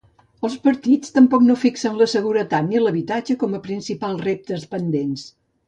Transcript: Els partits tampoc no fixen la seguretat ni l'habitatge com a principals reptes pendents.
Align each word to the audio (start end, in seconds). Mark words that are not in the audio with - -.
Els 0.47 0.53
partits 0.61 1.13
tampoc 1.17 1.45
no 1.49 1.57
fixen 1.65 1.99
la 1.99 2.09
seguretat 2.15 2.67
ni 2.71 2.83
l'habitatge 2.83 3.39
com 3.45 3.55
a 3.57 3.63
principals 3.69 4.25
reptes 4.31 4.69
pendents. 4.77 5.31